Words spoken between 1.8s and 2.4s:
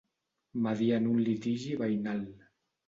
veïnal.